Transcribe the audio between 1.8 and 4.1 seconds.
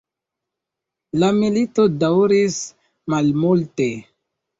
daŭris malmulte.